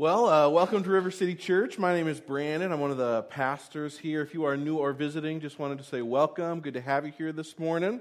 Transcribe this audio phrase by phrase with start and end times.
[0.00, 1.76] Well, uh, welcome to River City Church.
[1.76, 2.70] My name is Brandon.
[2.70, 4.22] I'm one of the pastors here.
[4.22, 6.60] If you are new or visiting, just wanted to say welcome.
[6.60, 8.00] Good to have you here this morning.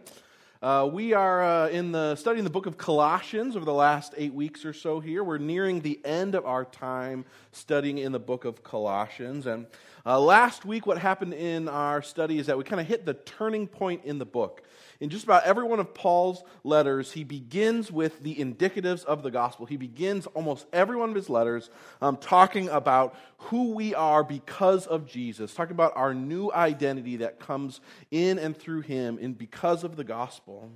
[0.62, 4.32] Uh, we are uh, in the studying the book of Colossians over the last eight
[4.32, 5.00] weeks or so.
[5.00, 9.66] Here, we're nearing the end of our time studying in the book of Colossians, and
[10.08, 13.14] uh, last week, what happened in our study is that we kind of hit the
[13.14, 14.64] turning point in the book
[15.00, 19.30] in just about every one of Paul's letters, he begins with the indicatives of the
[19.30, 19.66] gospel.
[19.66, 21.70] He begins almost every one of his letters
[22.02, 27.40] um, talking about who we are because of Jesus, talking about our new identity that
[27.40, 27.80] comes
[28.10, 30.72] in and through him and because of the gospel.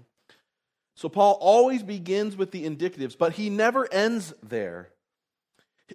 [0.93, 4.89] So Paul always begins with the indicatives, but he never ends there.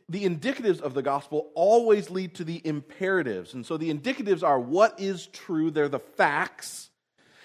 [0.09, 3.55] The indicatives of the gospel always lead to the imperatives.
[3.55, 6.91] And so the indicatives are what is true, they're the facts.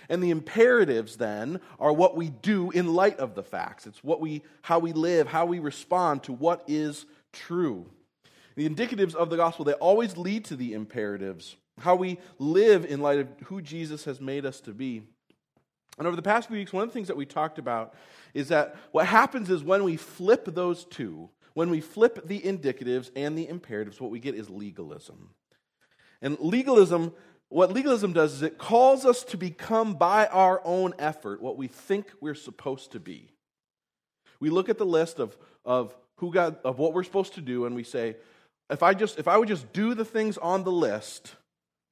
[0.09, 3.87] And the imperatives then are what we do in light of the facts.
[3.87, 7.89] It's what we how we live, how we respond to what is true.
[8.55, 13.01] The indicatives of the gospel, they always lead to the imperatives, how we live in
[13.01, 15.03] light of who Jesus has made us to be.
[15.97, 17.93] And over the past few weeks, one of the things that we talked about
[18.33, 23.11] is that what happens is when we flip those two, when we flip the indicatives
[23.15, 25.29] and the imperatives, what we get is legalism.
[26.21, 27.13] And legalism
[27.51, 31.67] what legalism does is it calls us to become by our own effort what we
[31.67, 33.33] think we're supposed to be.
[34.39, 37.65] We look at the list of, of who got of what we're supposed to do
[37.65, 38.15] and we say,
[38.69, 41.35] if I just if I would just do the things on the list,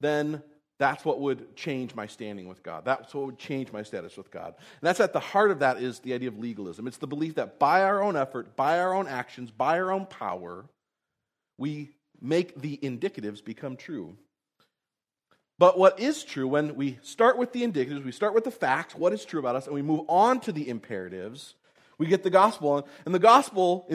[0.00, 0.42] then
[0.80, 2.86] that's what would change my standing with God.
[2.86, 4.54] That's what would change my status with God.
[4.56, 6.86] And that's at the heart of that is the idea of legalism.
[6.86, 10.06] It's the belief that by our own effort, by our own actions, by our own
[10.06, 10.64] power,
[11.58, 14.16] we make the indicatives become true.
[15.58, 18.94] But what is true, when we start with the indicatives, we start with the facts,
[18.94, 21.56] what is true about us, and we move on to the imperatives,
[21.98, 22.88] we get the gospel.
[23.04, 23.86] And the gospel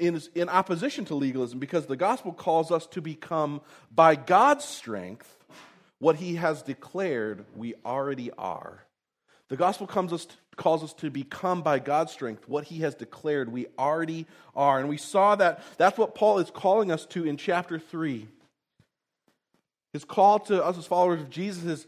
[0.00, 3.60] is in opposition to legalism because the gospel calls us to become,
[3.94, 5.35] by God's strength,
[5.98, 8.84] what he has declared we already are.
[9.48, 10.26] The gospel comes us,
[10.56, 14.80] calls us to become, by God's strength, what he has declared we already are.
[14.80, 18.26] And we saw that that's what Paul is calling us to in chapter 3.
[19.92, 21.86] His call to us as followers of Jesus is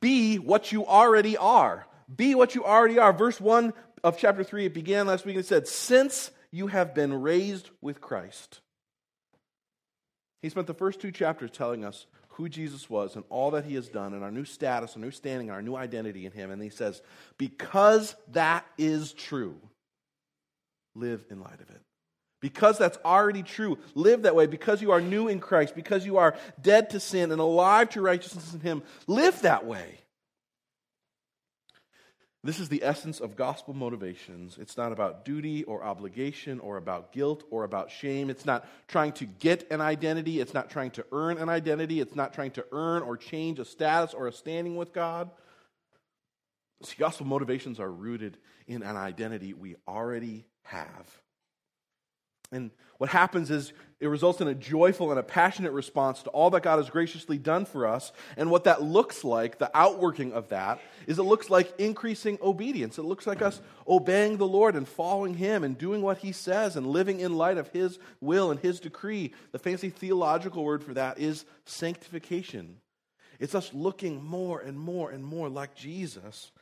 [0.00, 1.86] be what you already are.
[2.14, 3.12] Be what you already are.
[3.12, 3.72] Verse 1
[4.04, 7.70] of chapter 3, it began last week and it said, Since you have been raised
[7.80, 8.60] with Christ.
[10.42, 12.06] He spent the first two chapters telling us
[12.38, 15.10] who Jesus was and all that he has done and our new status, our new
[15.10, 16.52] standing, our new identity in him.
[16.52, 17.02] And he says,
[17.36, 19.56] Because that is true,
[20.94, 21.80] live in light of it.
[22.40, 24.46] Because that's already true, live that way.
[24.46, 28.00] Because you are new in Christ, because you are dead to sin and alive to
[28.00, 29.98] righteousness in Him, live that way.
[32.44, 34.58] This is the essence of gospel motivations.
[34.58, 38.30] It's not about duty or obligation or about guilt or about shame.
[38.30, 40.40] It's not trying to get an identity.
[40.40, 42.00] It's not trying to earn an identity.
[42.00, 45.30] It's not trying to earn or change a status or a standing with God.
[46.84, 48.38] See, gospel motivations are rooted
[48.68, 51.20] in an identity we already have.
[52.50, 56.50] And what happens is it results in a joyful and a passionate response to all
[56.50, 58.12] that God has graciously done for us.
[58.36, 62.98] And what that looks like, the outworking of that, is it looks like increasing obedience.
[62.98, 66.76] It looks like us obeying the Lord and following Him and doing what He says
[66.76, 69.32] and living in light of His will and His decree.
[69.50, 72.76] The fancy theological word for that is sanctification.
[73.40, 76.52] It's us looking more and more and more like Jesus.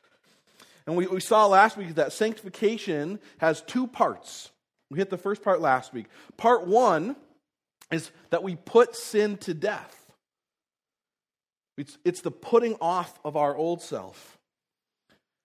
[0.86, 4.50] And we, we saw last week that sanctification has two parts.
[4.90, 6.06] We hit the first part last week.
[6.36, 7.16] Part one
[7.90, 9.94] is that we put sin to death.
[11.76, 14.38] It's, it's the putting off of our old self.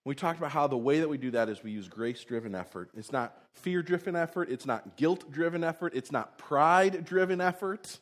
[0.05, 2.55] We talked about how the way that we do that is we use grace driven
[2.55, 2.89] effort.
[2.97, 4.49] It's not fear driven effort.
[4.49, 5.93] It's not guilt driven effort.
[5.95, 7.99] It's not pride driven effort.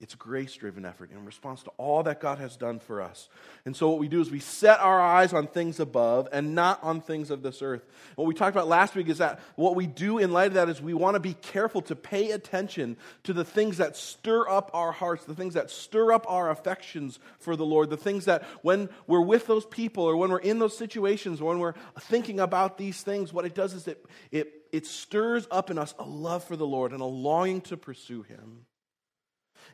[0.00, 3.28] It's grace driven effort in response to all that God has done for us.
[3.64, 6.82] And so, what we do is we set our eyes on things above and not
[6.82, 7.86] on things of this earth.
[8.16, 10.68] What we talked about last week is that what we do in light of that
[10.68, 14.70] is we want to be careful to pay attention to the things that stir up
[14.74, 18.42] our hearts, the things that stir up our affections for the Lord, the things that
[18.62, 22.40] when we're with those people or when we're in those situations, or when we're thinking
[22.40, 26.04] about these things, what it does is it, it, it stirs up in us a
[26.04, 28.66] love for the Lord and a longing to pursue Him.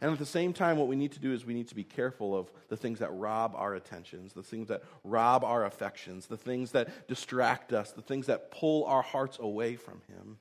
[0.00, 1.84] And at the same time, what we need to do is we need to be
[1.84, 6.38] careful of the things that rob our attentions, the things that rob our affections, the
[6.38, 10.38] things that distract us, the things that pull our hearts away from Him.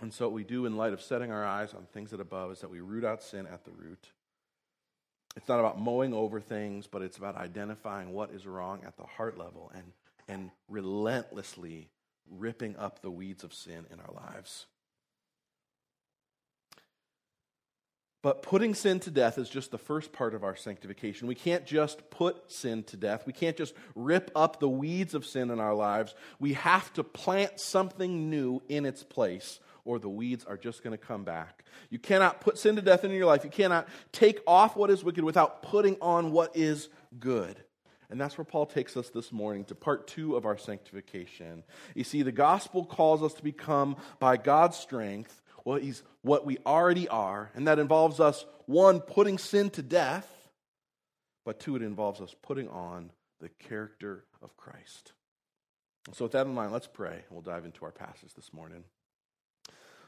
[0.00, 2.50] And so, what we do in light of setting our eyes on things that above
[2.52, 4.08] is that we root out sin at the root.
[5.36, 9.04] It's not about mowing over things, but it's about identifying what is wrong at the
[9.04, 9.92] heart level and,
[10.28, 11.90] and relentlessly
[12.30, 14.66] ripping up the weeds of sin in our lives.
[18.24, 21.28] But putting sin to death is just the first part of our sanctification.
[21.28, 23.26] We can't just put sin to death.
[23.26, 26.14] We can't just rip up the weeds of sin in our lives.
[26.40, 30.96] We have to plant something new in its place, or the weeds are just going
[30.98, 31.66] to come back.
[31.90, 33.44] You cannot put sin to death in your life.
[33.44, 36.88] You cannot take off what is wicked without putting on what is
[37.20, 37.62] good.
[38.08, 41.62] And that's where Paul takes us this morning to part two of our sanctification.
[41.94, 46.58] You see, the gospel calls us to become, by God's strength, what, he's, what we
[46.64, 50.28] already are, and that involves us, one, putting sin to death,
[51.44, 55.12] but two, it involves us putting on the character of Christ.
[56.12, 58.84] So, with that in mind, let's pray, and we'll dive into our passage this morning.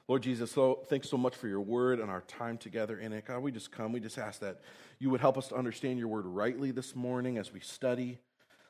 [0.08, 3.24] Lord Jesus, so thanks so much for your word and our time together in it.
[3.24, 4.60] God, we just come, we just ask that
[5.00, 8.18] you would help us to understand your word rightly this morning as we study.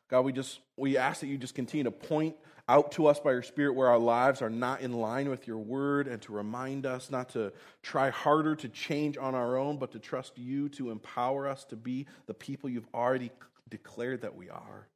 [0.09, 2.37] God, we just we ask that you just continue to point
[2.69, 5.59] out to us by your Spirit where our lives are not in line with your
[5.59, 7.53] word and to remind us not to
[7.83, 11.77] try harder to change on our own, but to trust you to empower us to
[11.77, 13.31] be the people you've already
[13.69, 14.89] declared that we are.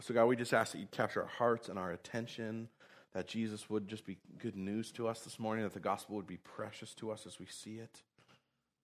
[0.00, 2.68] So, God, we just ask that you capture our hearts and our attention,
[3.12, 6.26] that Jesus would just be good news to us this morning, that the gospel would
[6.26, 8.02] be precious to us as we see it.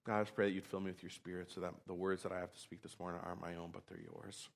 [0.07, 2.23] God, I just pray that you'd fill me with your spirit so that the words
[2.23, 4.49] that I have to speak this morning aren't my own, but they're yours.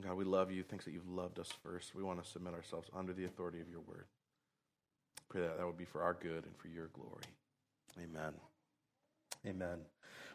[0.00, 0.62] God, we love you.
[0.62, 1.94] Thanks that you've loved us first.
[1.94, 4.06] We want to submit ourselves under the authority of your word.
[5.28, 7.24] Pray that that would be for our good and for your glory.
[7.98, 8.32] Amen.
[9.46, 9.78] Amen.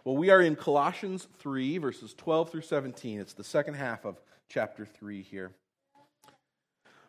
[0.03, 3.19] Well, we are in Colossians 3, verses 12 through 17.
[3.19, 5.51] It's the second half of chapter 3 here.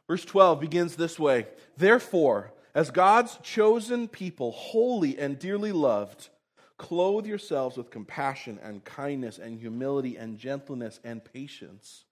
[0.06, 1.47] Verse 12 begins this way
[1.77, 6.31] Therefore, as God's chosen people, holy and dearly loved,
[6.79, 12.05] clothe yourselves with compassion and kindness and humility and gentleness and patience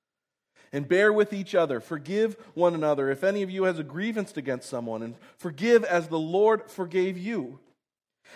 [0.73, 1.81] and bear with each other.
[1.81, 6.09] Forgive one another if any of you has a grievance against someone, and forgive as
[6.09, 7.59] the Lord forgave you.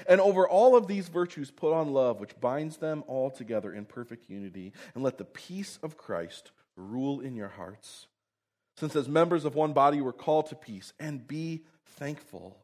[0.08, 3.84] And over all of these virtues, put on love, which binds them all together in
[3.84, 4.72] perfect unity.
[4.94, 8.06] And let the peace of Christ rule in your hearts.
[8.76, 11.64] Since as members of one body we're called to peace, and be
[11.98, 12.56] thankful.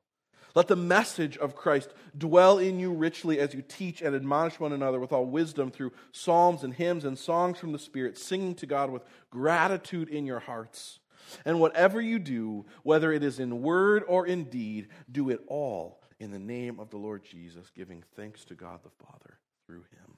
[0.56, 4.72] Let the message of Christ dwell in you richly as you teach and admonish one
[4.72, 8.66] another with all wisdom through psalms and hymns and songs from the Spirit, singing to
[8.66, 10.98] God with gratitude in your hearts.
[11.44, 16.00] And whatever you do, whether it is in word or in deed, do it all
[16.18, 20.16] in the name of the Lord Jesus, giving thanks to God the Father through him.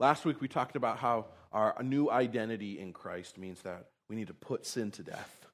[0.00, 4.26] Last week we talked about how our new identity in Christ means that we need
[4.26, 5.46] to put sin to death.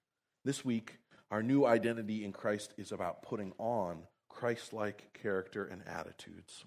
[0.47, 1.01] This week
[1.35, 6.65] our new identity in Christ is about putting on Christ like character and attitudes.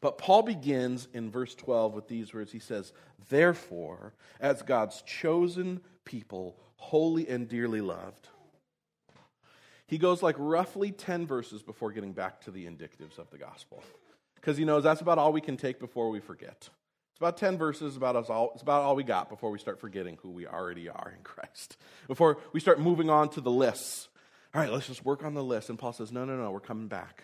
[0.00, 2.50] But Paul begins in verse 12 with these words.
[2.50, 2.92] He says,
[3.28, 8.26] Therefore, as God's chosen people, holy and dearly loved.
[9.86, 13.84] He goes like roughly 10 verses before getting back to the indicatives of the gospel.
[14.34, 16.70] Because he knows that's about all we can take before we forget.
[17.16, 19.80] It's about 10 verses, about us all, it's about all we got before we start
[19.80, 21.78] forgetting who we already are in Christ.
[22.08, 24.08] Before we start moving on to the lists.
[24.54, 25.70] All right, let's just work on the list.
[25.70, 27.22] And Paul says, no, no, no, we're coming back.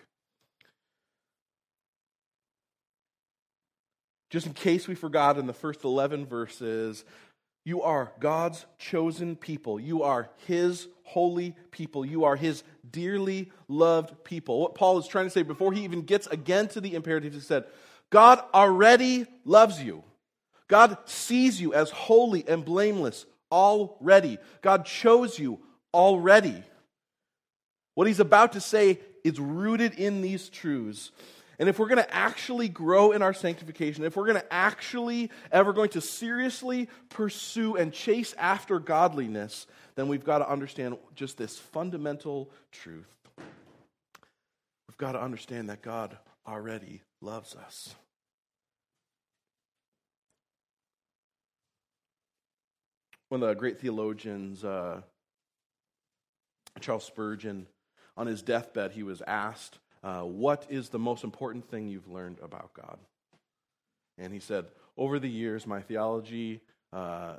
[4.31, 7.05] Just in case we forgot in the first 11 verses,
[7.63, 9.79] you are God's chosen people.
[9.79, 12.03] You are His holy people.
[12.03, 14.59] You are His dearly loved people.
[14.59, 17.39] What Paul is trying to say before he even gets again to the imperative, he
[17.39, 17.65] said,
[18.13, 20.03] God already loves you.
[20.67, 24.37] God sees you as holy and blameless already.
[24.61, 25.59] God chose you
[25.95, 26.61] already.
[27.95, 31.09] What he's about to say is rooted in these truths.
[31.57, 35.31] And if we're going to actually grow in our sanctification, if we're going to actually
[35.51, 39.65] ever going to seriously pursue and chase after godliness,
[39.95, 43.09] then we've got to understand just this fundamental truth.
[44.87, 46.15] We've got to understand that God
[46.47, 47.95] already loves us.
[53.33, 55.01] One of the great theologians, uh,
[56.81, 57.65] Charles Spurgeon,
[58.15, 62.37] on his deathbed, he was asked, uh, What is the most important thing you've learned
[62.43, 62.99] about God?
[64.19, 64.65] And he said,
[64.97, 66.61] Over the years, my theology,
[66.91, 67.37] uh,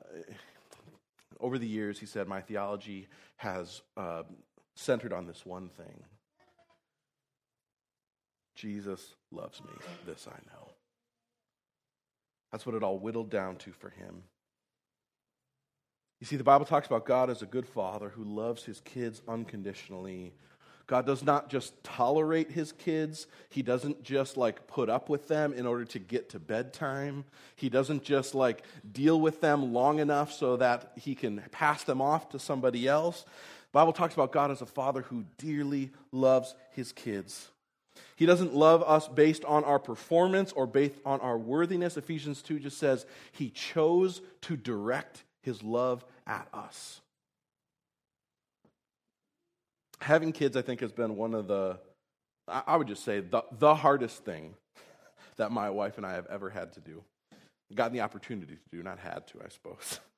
[1.39, 4.25] over the years, he said, my theology has uh,
[4.75, 6.03] centered on this one thing
[8.57, 9.71] Jesus loves me.
[10.07, 10.71] This I know.
[12.51, 14.25] That's what it all whittled down to for him.
[16.21, 19.21] You see, the Bible talks about God as a good father who loves his kids
[19.29, 20.33] unconditionally.
[20.87, 23.27] God does not just tolerate his kids.
[23.49, 27.25] He doesn't just like put up with them in order to get to bedtime.
[27.57, 32.03] He doesn't just like deal with them long enough so that he can pass them
[32.03, 33.23] off to somebody else.
[33.23, 37.49] The Bible talks about God as a father who dearly loves his kids.
[38.17, 41.97] He doesn't love us based on our performance or based on our worthiness.
[41.97, 47.01] Ephesians 2 just says he chose to direct his love at us
[50.05, 51.79] having kids, I think, has been one of the,
[52.47, 54.55] I would just say, the, the hardest thing
[55.37, 57.03] that my wife and I have ever had to do.
[57.75, 60.01] Gotten the opportunity to do, not had to, I suppose.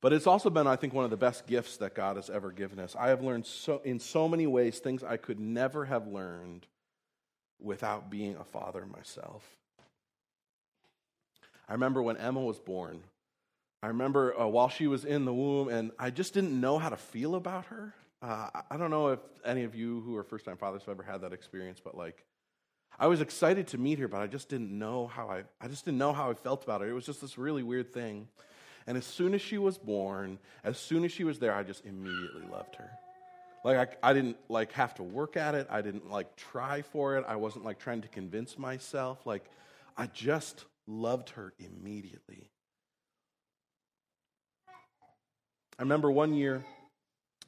[0.00, 2.50] But it's also been, I think, one of the best gifts that God has ever
[2.50, 2.96] given us.
[2.98, 6.66] I have learned so, in so many ways things I could never have learned
[7.60, 9.44] without being a father myself.
[11.68, 13.04] I remember when Emma was born.
[13.82, 16.88] I remember uh, while she was in the womb, and I just didn't know how
[16.88, 17.92] to feel about her.
[18.22, 21.02] Uh, I don't know if any of you who are first time fathers have ever
[21.02, 22.24] had that experience, but like,
[22.98, 25.84] I was excited to meet her, but I just didn't know how I, I just
[25.84, 26.88] didn't know how I felt about her.
[26.88, 28.28] It was just this really weird thing.
[28.86, 31.84] And as soon as she was born, as soon as she was there, I just
[31.84, 32.90] immediately loved her.
[33.64, 35.66] Like I, I didn't like have to work at it.
[35.70, 37.24] I didn't like try for it.
[37.26, 39.24] I wasn't like trying to convince myself.
[39.24, 39.44] Like
[39.96, 42.51] I just loved her immediately.
[45.82, 46.64] I remember one year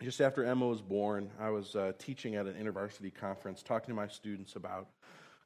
[0.02, 3.94] just after Emma was born, I was uh, teaching at an intervarsity conference, talking to
[3.94, 4.88] my students about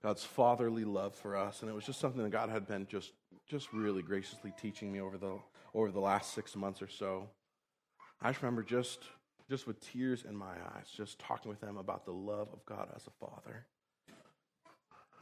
[0.02, 3.12] God's fatherly love for us, and it was just something that God had been just,
[3.46, 5.38] just really graciously teaching me over the
[5.74, 7.28] over the last six months or so.
[8.22, 9.00] I just remember just,
[9.50, 12.88] just with tears in my eyes, just talking with them about the love of God
[12.96, 13.66] as a father.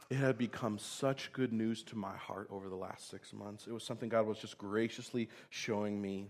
[0.09, 3.67] It had become such good news to my heart over the last six months.
[3.67, 6.29] It was something God was just graciously showing me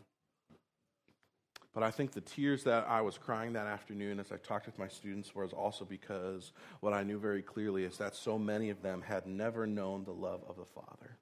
[1.78, 4.80] but I think the tears that I was crying that afternoon as I talked with
[4.80, 8.82] my students was also because what I knew very clearly is that so many of
[8.82, 11.20] them had never known the love of the Father.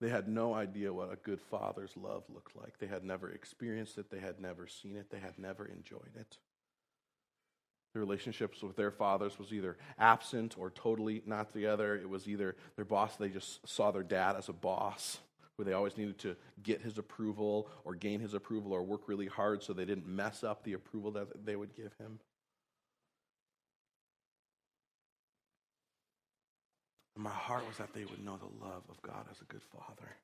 [0.00, 2.78] They had no idea what a good father's love looked like.
[2.78, 6.38] They had never experienced it, they had never seen it, they had never enjoyed it.
[7.92, 11.96] Their relationships with their fathers was either absent or totally not together.
[11.96, 15.18] It was either their boss, they just saw their dad as a boss
[15.58, 19.26] where they always needed to get his approval or gain his approval or work really
[19.26, 22.20] hard so they didn't mess up the approval that they would give him.
[27.16, 29.62] And my heart was that they would know the love of God as a good
[29.64, 30.14] father.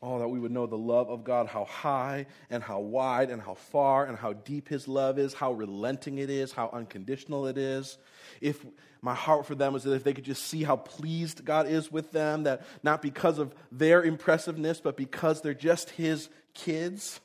[0.00, 3.42] Oh, that we would know the love of God, how high and how wide and
[3.42, 7.58] how far and how deep His love is, how relenting it is, how unconditional it
[7.58, 7.98] is.
[8.40, 8.64] If
[9.02, 11.90] my heart for them was that if they could just see how pleased God is
[11.90, 17.20] with them, that not because of their impressiveness, but because they're just His kids.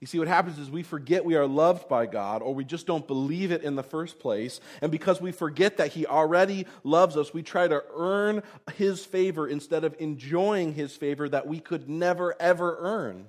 [0.00, 2.86] You see, what happens is we forget we are loved by God, or we just
[2.86, 4.60] don't believe it in the first place.
[4.80, 8.42] And because we forget that He already loves us, we try to earn
[8.76, 13.26] His favor instead of enjoying His favor that we could never, ever earn.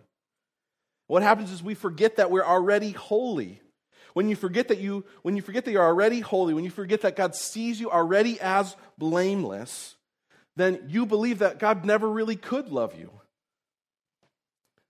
[1.07, 3.61] What happens is we forget that we're already holy.
[4.13, 7.01] When you forget that you when you forget that you're already holy, when you forget
[7.01, 9.95] that God sees you already as blameless,
[10.55, 13.18] then you believe that God never really could love you.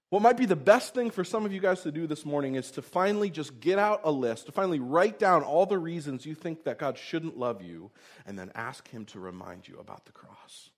[0.10, 2.56] What might be the best thing for some of you guys to do this morning
[2.56, 6.26] is to finally just get out a list, to finally write down all the reasons
[6.26, 7.92] you think that God shouldn't love you,
[8.26, 10.72] and then ask Him to remind you about the cross.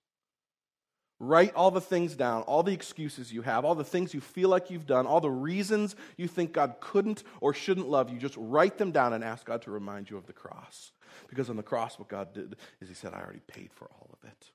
[1.18, 4.50] Write all the things down, all the excuses you have, all the things you feel
[4.50, 8.18] like you've done, all the reasons you think God couldn't or shouldn't love you.
[8.18, 10.92] Just write them down and ask God to remind you of the cross.
[11.28, 14.10] Because on the cross, what God did is He said, I already paid for all
[14.12, 14.50] of it.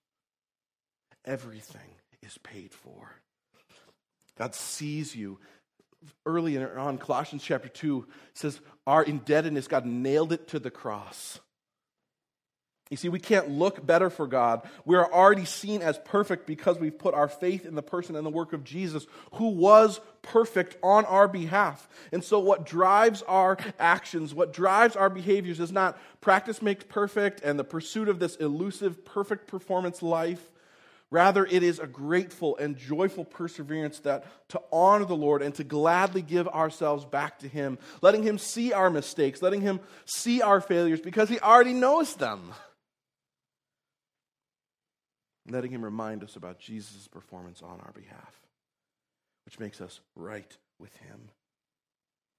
[1.25, 3.15] Everything is paid for.
[4.38, 5.39] God sees you.
[6.25, 11.39] Early on, Colossians chapter 2 says, Our indebtedness, God nailed it to the cross.
[12.89, 14.62] You see, we can't look better for God.
[14.86, 18.25] We are already seen as perfect because we've put our faith in the person and
[18.25, 21.89] the work of Jesus, who was perfect on our behalf.
[22.13, 27.41] And so, what drives our actions, what drives our behaviors, is not practice makes perfect
[27.41, 30.50] and the pursuit of this elusive, perfect performance life.
[31.09, 35.63] Rather, it is a grateful and joyful perseverance that to honor the Lord and to
[35.63, 40.59] gladly give ourselves back to Him, letting Him see our mistakes, letting Him see our
[40.59, 42.51] failures because He already knows them.
[45.49, 48.41] Letting Him remind us about Jesus' performance on our behalf,
[49.45, 51.29] which makes us right with Him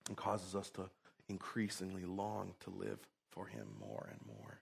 [0.09, 0.91] and causes us to
[1.31, 2.99] increasingly long to live
[3.31, 4.61] for Him more and more.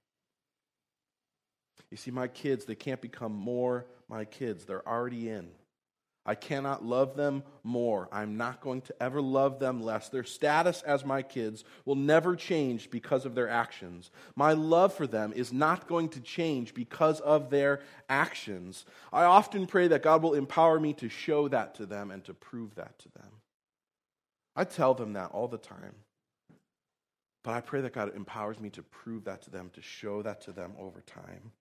[1.91, 4.65] You see, my kids, they can't become more my kids.
[4.65, 5.49] They're already in.
[6.29, 8.09] I cannot love them more.
[8.11, 10.09] I'm not going to ever love them less.
[10.09, 14.11] Their status as my kids will never change because of their actions.
[14.35, 18.85] My love for them is not going to change because of their actions.
[19.13, 22.35] I often pray that God will empower me to show that to them and to
[22.35, 23.31] prove that to them.
[24.57, 25.95] I tell them that all the time.
[27.45, 30.41] But I pray that God empowers me to prove that to them, to show that
[30.43, 31.53] to them over time.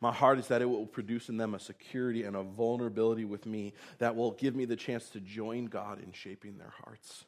[0.00, 3.46] My heart is that it will produce in them a security and a vulnerability with
[3.46, 7.24] me that will give me the chance to join God in shaping their hearts.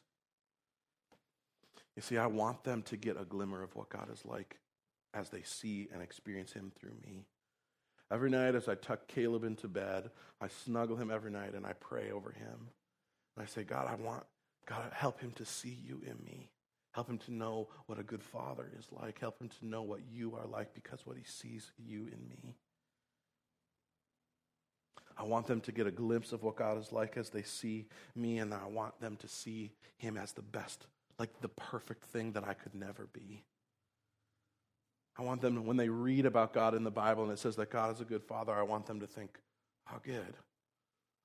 [1.95, 4.57] You see, I want them to get a glimmer of what God is like
[5.13, 7.25] as they see and experience Him through me.
[8.11, 10.09] Every night, as I tuck Caleb into bed,
[10.41, 12.69] I snuggle him every night and I pray over him.
[13.35, 14.23] And I say, God, I want,
[14.65, 16.49] God, to help him to see you in me.
[16.91, 19.19] Help him to know what a good father is like.
[19.19, 22.55] Help him to know what you are like because what he sees you in me.
[25.17, 27.87] I want them to get a glimpse of what God is like as they see
[28.15, 30.87] me, and I want them to see him as the best,
[31.19, 33.43] like the perfect thing that I could never be.
[35.17, 37.69] I want them, when they read about God in the Bible and it says that
[37.69, 39.37] God is a good father, I want them to think,
[39.83, 40.37] how good.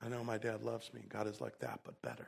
[0.02, 1.02] I know my dad loves me.
[1.08, 2.26] God is like that, but better.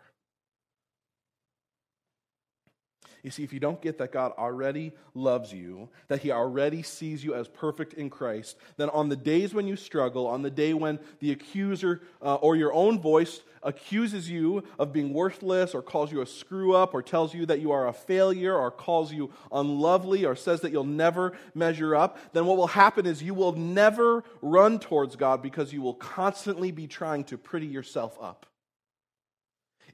[3.26, 7.24] You see, if you don't get that God already loves you, that He already sees
[7.24, 10.74] you as perfect in Christ, then on the days when you struggle, on the day
[10.74, 16.12] when the accuser uh, or your own voice accuses you of being worthless or calls
[16.12, 19.32] you a screw up or tells you that you are a failure or calls you
[19.50, 23.54] unlovely or says that you'll never measure up, then what will happen is you will
[23.54, 28.46] never run towards God because you will constantly be trying to pretty yourself up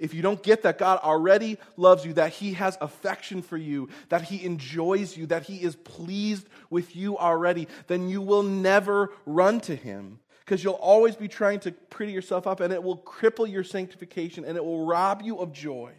[0.03, 3.89] if you don't get that God already loves you, that He has affection for you,
[4.09, 9.13] that He enjoys you, that He is pleased with you already, then you will never
[9.27, 12.99] run to Him because you'll always be trying to pretty yourself up and it will
[12.99, 15.93] cripple your sanctification and it will rob you of joy.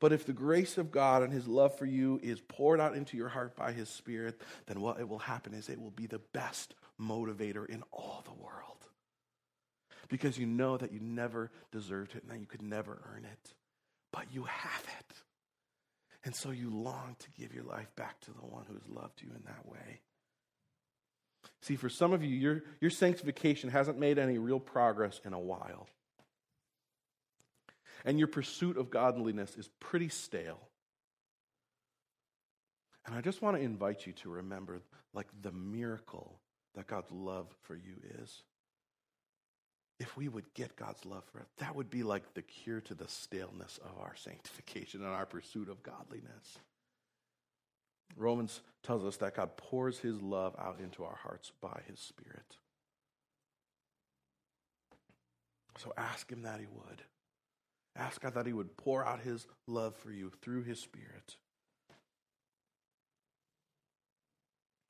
[0.00, 3.16] But if the grace of God and His love for you is poured out into
[3.16, 6.18] your heart by His Spirit, then what it will happen is it will be the
[6.32, 8.77] best motivator in all the world
[10.08, 13.54] because you know that you never deserved it and that you could never earn it.
[14.12, 15.14] But you have it.
[16.24, 19.22] And so you long to give your life back to the one who has loved
[19.22, 20.00] you in that way.
[21.62, 25.38] See, for some of you, your, your sanctification hasn't made any real progress in a
[25.38, 25.88] while.
[28.04, 30.60] And your pursuit of godliness is pretty stale.
[33.06, 34.80] And I just want to invite you to remember
[35.14, 36.38] like the miracle
[36.74, 38.42] that God's love for you is
[40.00, 42.94] if we would get God's love for us, that would be like the cure to
[42.94, 46.58] the staleness of our sanctification and our pursuit of godliness.
[48.16, 52.56] Romans tells us that God pours his love out into our hearts by his Spirit.
[55.78, 57.02] So ask him that he would.
[57.96, 61.36] Ask God that he would pour out his love for you through his Spirit.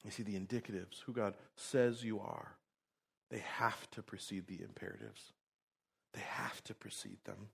[0.04, 2.56] You see, the indicatives, who God says you are,
[3.30, 5.32] they have to precede the imperatives.
[6.14, 7.48] They have to precede them.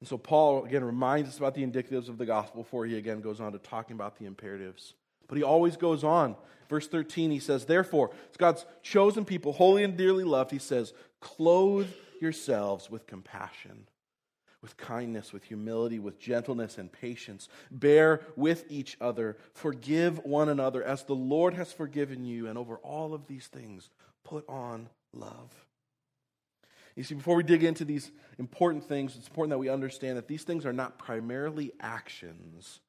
[0.00, 3.20] And so Paul, again, reminds us about the indicatives of the gospel before he again
[3.20, 4.94] goes on to talking about the imperatives.
[5.28, 6.36] But he always goes on.
[6.68, 10.92] Verse 13, he says, Therefore, it's God's chosen people, holy and dearly loved, he says,
[11.20, 11.88] clothe
[12.20, 13.86] yourselves with compassion,
[14.62, 17.48] with kindness, with humility, with gentleness and patience.
[17.70, 19.36] Bear with each other.
[19.52, 22.46] Forgive one another as the Lord has forgiven you.
[22.46, 23.90] And over all of these things,
[24.24, 25.50] put on love.
[26.96, 30.28] You see, before we dig into these important things, it's important that we understand that
[30.28, 32.80] these things are not primarily actions,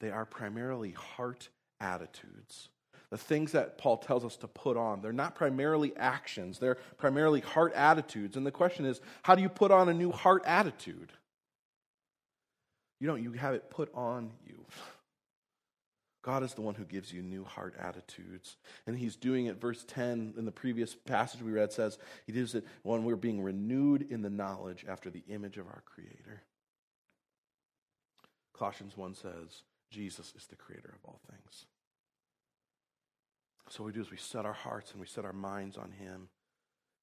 [0.00, 1.48] they are primarily heart
[1.80, 2.68] attitudes.
[3.10, 7.40] The things that Paul tells us to put on, they're not primarily actions, they're primarily
[7.40, 8.36] heart attitudes.
[8.36, 11.12] And the question is, how do you put on a new heart attitude?
[13.00, 14.64] You don't, you have it put on you.
[16.26, 18.56] God is the one who gives you new heart attitudes.
[18.84, 19.60] And he's doing it.
[19.60, 23.40] Verse 10 in the previous passage we read says, He does it when we're being
[23.40, 26.42] renewed in the knowledge after the image of our Creator.
[28.58, 29.62] Colossians 1 says,
[29.92, 31.66] Jesus is the creator of all things.
[33.68, 35.92] So what we do is we set our hearts and we set our minds on
[35.92, 36.28] Him.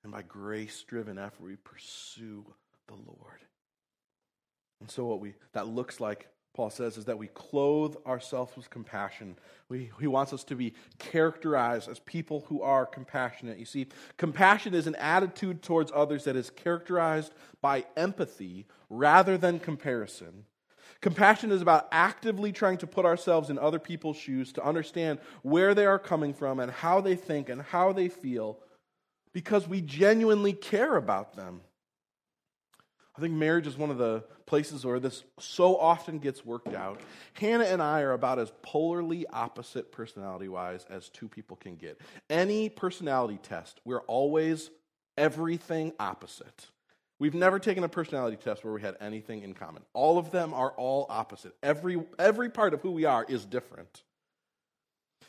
[0.04, 2.46] And by grace driven effort, we pursue
[2.88, 3.40] the Lord.
[4.82, 8.70] And so what we that looks like Paul says, is that we clothe ourselves with
[8.70, 9.36] compassion.
[9.70, 13.58] We, he wants us to be characterized as people who are compassionate.
[13.58, 13.88] You see,
[14.18, 20.46] compassion is an attitude towards others that is characterized by empathy rather than comparison.
[21.02, 25.74] Compassion is about actively trying to put ourselves in other people's shoes to understand where
[25.74, 28.60] they are coming from and how they think and how they feel
[29.34, 31.62] because we genuinely care about them.
[33.16, 37.00] I think marriage is one of the places where this so often gets worked out.
[37.34, 42.00] Hannah and I are about as polarly opposite personality wise as two people can get.
[42.30, 44.72] Any personality test, we're always
[45.16, 46.68] everything opposite.
[47.20, 49.84] We've never taken a personality test where we had anything in common.
[49.94, 51.54] All of them are all opposite.
[51.62, 54.04] Every, every part of who we are is different.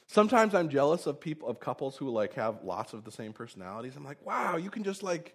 [0.07, 3.95] Sometimes I'm jealous of people of couples who like have lots of the same personalities.
[3.97, 5.35] I'm like, wow, you can just like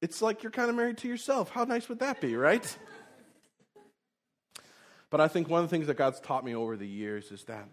[0.00, 1.50] it's like you're kind of married to yourself.
[1.50, 2.76] How nice would that be, right?
[5.10, 7.44] But I think one of the things that God's taught me over the years is
[7.44, 7.68] that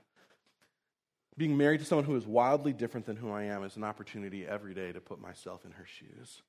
[1.38, 4.46] being married to someone who is wildly different than who I am is an opportunity
[4.46, 6.42] every day to put myself in her shoes.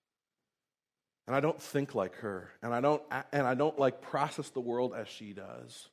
[1.26, 4.62] And I don't think like her, and I don't and I don't like process the
[4.62, 5.90] world as she does.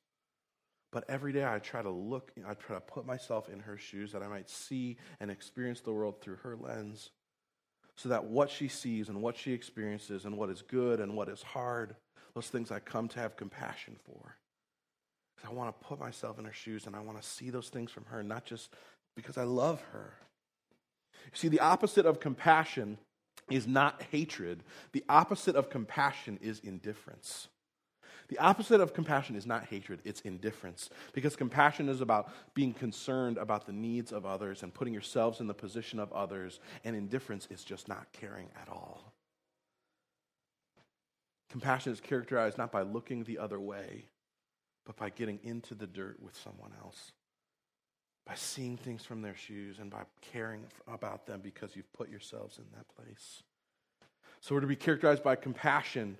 [0.94, 4.14] But every day I try to look, I try to put myself in her shoes
[4.14, 7.10] that I might see and experience the world through her lens
[7.98, 11.30] so that what she sees and what she experiences and what is good and what
[11.30, 11.96] is hard,
[12.34, 14.36] those things I come to have compassion for.
[15.36, 17.70] Because I want to put myself in her shoes and I want to see those
[17.70, 18.70] things from her, not just
[19.16, 20.14] because I love her.
[21.26, 22.98] You see, the opposite of compassion
[23.50, 27.48] is not hatred, the opposite of compassion is indifference.
[28.28, 30.90] The opposite of compassion is not hatred, it's indifference.
[31.14, 35.48] Because compassion is about being concerned about the needs of others and putting yourselves in
[35.48, 39.14] the position of others, and indifference is just not caring at all.
[41.50, 44.06] Compassion is characterized not by looking the other way,
[44.86, 47.12] but by getting into the dirt with someone else,
[48.26, 52.58] by seeing things from their shoes, and by caring about them because you've put yourselves
[52.58, 53.44] in that place.
[54.42, 56.18] So we're to be characterized by compassion.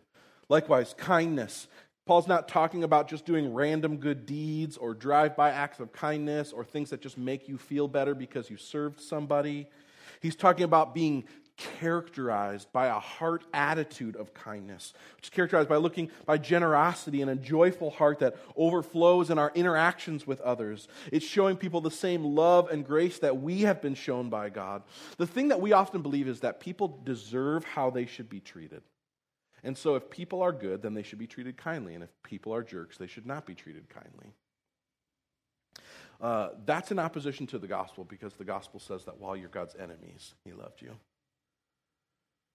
[0.48, 1.68] Likewise, kindness.
[2.06, 6.54] Paul's not talking about just doing random good deeds or drive by acts of kindness
[6.54, 9.68] or things that just make you feel better because you served somebody.
[10.22, 11.26] He's talking about being
[11.58, 17.32] characterized by a heart attitude of kindness, which is characterized by looking by generosity and
[17.32, 20.88] a joyful heart that overflows in our interactions with others.
[21.12, 24.84] It's showing people the same love and grace that we have been shown by God.
[25.18, 28.84] The thing that we often believe is that people deserve how they should be treated.
[29.66, 31.96] And so, if people are good, then they should be treated kindly.
[31.96, 34.32] And if people are jerks, they should not be treated kindly.
[36.22, 39.76] Uh, that's in opposition to the gospel because the gospel says that while you're God's
[39.76, 40.92] enemies, He loved you.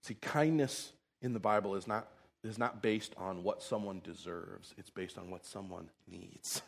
[0.04, 2.08] See, kindness in the Bible is not,
[2.44, 6.62] is not based on what someone deserves, it's based on what someone needs.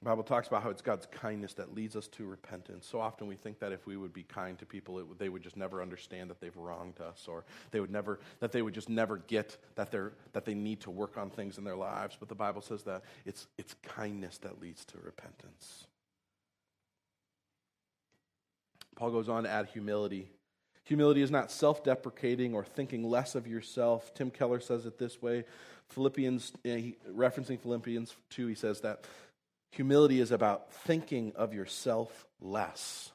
[0.00, 2.86] The Bible talks about how it's God's kindness that leads us to repentance.
[2.86, 5.42] So often we think that if we would be kind to people, it, they would
[5.42, 8.88] just never understand that they've wronged us, or they would never that they would just
[8.88, 12.16] never get that they're that they need to work on things in their lives.
[12.18, 15.86] But the Bible says that it's it's kindness that leads to repentance.
[18.96, 20.30] Paul goes on to add humility.
[20.84, 24.14] Humility is not self deprecating or thinking less of yourself.
[24.14, 25.44] Tim Keller says it this way
[25.88, 29.04] Philippians, eh, referencing Philippians 2, he says that
[29.72, 33.12] Humility is about thinking of yourself less.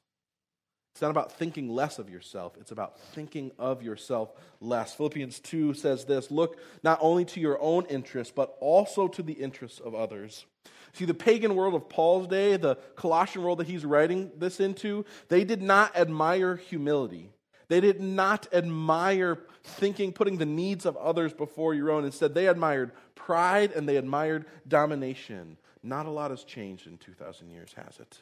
[0.93, 4.93] It's not about thinking less of yourself, it's about thinking of yourself less.
[4.95, 9.33] Philippians 2 says this Look not only to your own interests, but also to the
[9.33, 10.45] interests of others.
[10.93, 15.03] See, the pagan world of Paul's day, the Colossian world that he's writing this into,
[15.27, 17.29] they did not admire humility.
[17.67, 22.05] They did not admire thinking, putting the needs of others before your own.
[22.05, 25.57] Instead, they admired pride and they admired domination.
[25.85, 28.17] Not a lot has changed in 2,000 years, has it?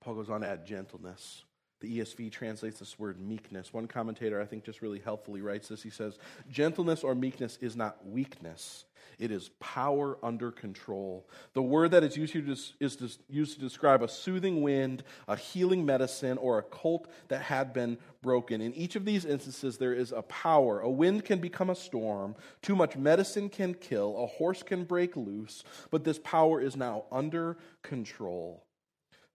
[0.00, 1.44] Paul goes on to add gentleness.
[1.82, 3.72] The ESV translates this word meekness.
[3.72, 5.82] One commentator, I think, just really helpfully writes this.
[5.82, 6.16] He says,
[6.48, 8.84] Gentleness or meekness is not weakness,
[9.18, 11.28] it is power under control.
[11.54, 15.84] The word that is used here is used to describe a soothing wind, a healing
[15.84, 18.60] medicine, or a colt that had been broken.
[18.60, 20.78] In each of these instances, there is a power.
[20.80, 25.16] A wind can become a storm, too much medicine can kill, a horse can break
[25.16, 28.62] loose, but this power is now under control.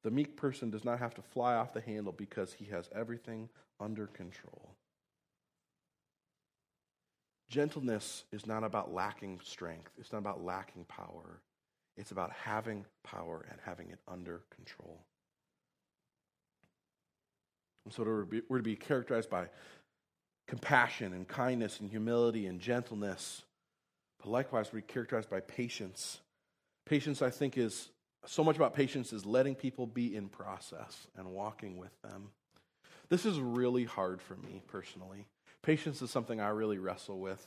[0.08, 3.50] The meek person does not have to fly off the handle because he has everything
[3.78, 4.72] under control.
[7.50, 11.41] Gentleness is not about lacking strength, it's not about lacking power.
[11.98, 15.02] It's about having power and having it under control.
[17.84, 18.04] And so
[18.48, 19.50] we're to be characterized by
[20.48, 23.41] compassion and kindness and humility and gentleness.
[24.20, 26.22] But likewise, we're characterized by patience.
[26.86, 27.89] Patience, I think, is
[28.27, 32.29] so much about patience is letting people be in process and walking with them.
[33.09, 35.25] This is really hard for me personally.
[35.61, 37.45] Patience is something I really wrestle with.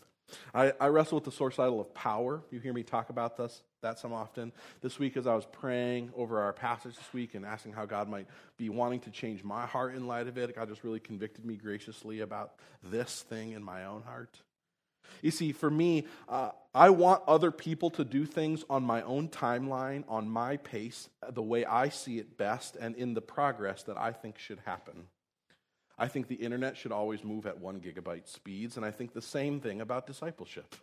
[0.54, 2.42] I, I wrestle with the source idol of power.
[2.50, 4.52] You hear me talk about this that some often.
[4.80, 8.08] This week, as I was praying over our passage this week and asking how God
[8.08, 11.44] might be wanting to change my heart in light of it, God just really convicted
[11.44, 14.38] me graciously about this thing in my own heart.
[15.22, 19.28] You see, for me, uh, I want other people to do things on my own
[19.28, 23.96] timeline, on my pace, the way I see it best, and in the progress that
[23.96, 25.06] I think should happen.
[25.98, 29.20] I think the internet should always move at one gigabyte speeds, and I think the
[29.20, 30.76] same thing about discipleship.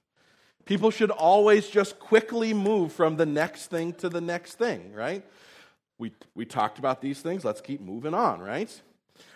[0.66, 5.24] People should always just quickly move from the next thing to the next thing, right?
[5.98, 8.70] We, we talked about these things, let's keep moving on, right?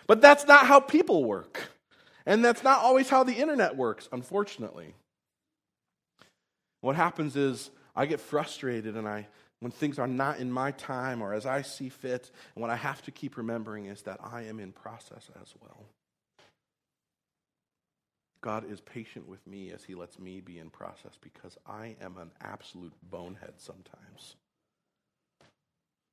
[0.06, 1.70] But that's not how people work.
[2.26, 4.94] And that's not always how the internet works, unfortunately.
[6.80, 9.28] What happens is I get frustrated and I
[9.60, 12.74] when things are not in my time or as I see fit, and what I
[12.74, 15.84] have to keep remembering is that I am in process as well.
[18.40, 22.16] God is patient with me as He lets me be in process because I am
[22.18, 24.34] an absolute bonehead sometimes.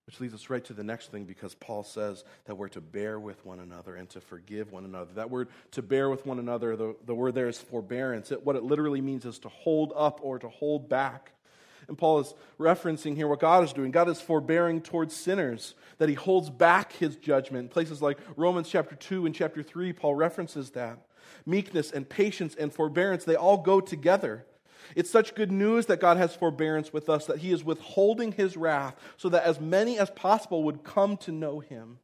[0.10, 3.20] Which leads us right to the next thing because Paul says that we're to bear
[3.20, 5.14] with one another and to forgive one another.
[5.14, 8.32] That word to bear with one another, the, the word there is forbearance.
[8.32, 11.34] It, what it literally means is to hold up or to hold back.
[11.88, 13.92] And Paul is referencing here what God is doing.
[13.92, 17.70] God is forbearing towards sinners, that he holds back his judgment.
[17.70, 20.98] Places like Romans chapter 2 and chapter 3, Paul references that.
[21.46, 24.44] Meekness and patience and forbearance, they all go together.
[24.96, 28.58] It's such good news that God has forbearance with us, that He is withholding His
[28.58, 32.00] wrath so that as many as possible would come to know Him.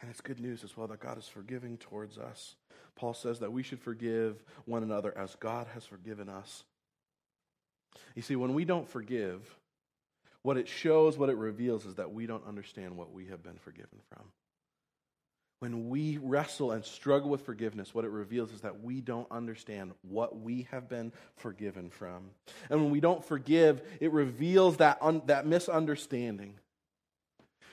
[0.00, 2.56] And it's good news as well that God is forgiving towards us.
[2.96, 6.64] Paul says that we should forgive one another as God has forgiven us.
[8.14, 9.56] You see, when we don't forgive,
[10.42, 13.58] what it shows, what it reveals, is that we don't understand what we have been
[13.58, 14.24] forgiven from.
[15.58, 19.92] When we wrestle and struggle with forgiveness, what it reveals is that we don't understand
[20.02, 22.30] what we have been forgiven from.
[22.68, 26.54] And when we don't forgive, it reveals that, un- that misunderstanding.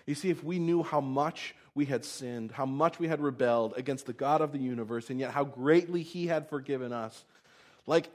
[0.05, 3.73] You see, if we knew how much we had sinned, how much we had rebelled
[3.75, 7.25] against the God of the universe, and yet how greatly He had forgiven us,
[7.85, 8.09] like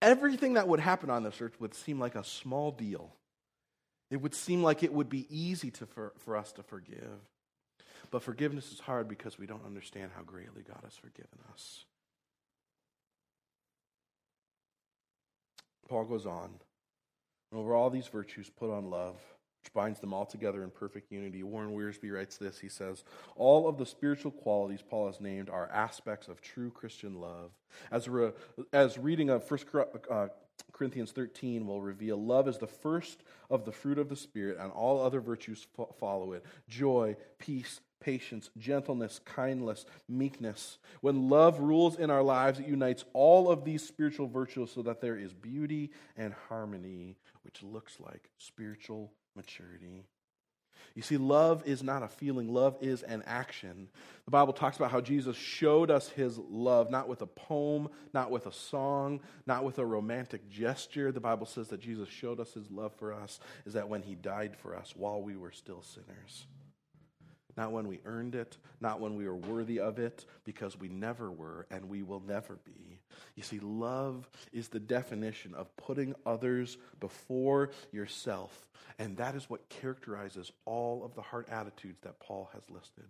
[0.00, 3.10] everything that would happen on this earth would seem like a small deal.
[4.10, 7.18] It would seem like it would be easy to, for, for us to forgive.
[8.10, 11.84] But forgiveness is hard because we don't understand how greatly God has forgiven us.
[15.88, 16.50] Paul goes on.
[17.50, 19.16] and Over all these virtues, put on love,
[19.62, 21.42] which binds them all together in perfect unity.
[21.42, 22.58] Warren Wiersbe writes this.
[22.58, 23.04] He says,
[23.36, 27.50] All of the spiritual qualities Paul has named are aspects of true Christian love.
[27.90, 28.32] As, re,
[28.72, 29.60] as reading of 1
[30.10, 30.28] uh,
[30.72, 34.72] Corinthians 13 will reveal love is the first of the fruit of the Spirit, and
[34.72, 35.66] all other virtues
[35.98, 40.78] follow it joy, peace, patience, gentleness, kindness, meekness.
[41.00, 45.00] When love rules in our lives, it unites all of these spiritual virtues so that
[45.00, 50.06] there is beauty and harmony, which looks like spiritual maturity.
[50.94, 53.88] You see, love is not a feeling, love is an action.
[54.24, 58.30] The Bible talks about how Jesus showed us his love, not with a poem, not
[58.30, 61.10] with a song, not with a romantic gesture.
[61.12, 64.14] The Bible says that Jesus showed us his love for us, is that when he
[64.14, 66.46] died for us while we were still sinners
[67.56, 71.30] not when we earned it, not when we were worthy of it, because we never
[71.30, 72.91] were and we will never be.
[73.34, 78.66] You see, love is the definition of putting others before yourself.
[78.98, 83.04] And that is what characterizes all of the heart attitudes that Paul has listed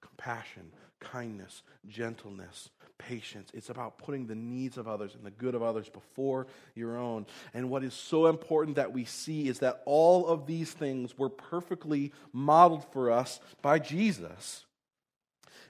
[0.00, 3.50] compassion, kindness, gentleness, patience.
[3.54, 7.26] It's about putting the needs of others and the good of others before your own.
[7.54, 11.28] And what is so important that we see is that all of these things were
[11.28, 14.64] perfectly modeled for us by Jesus.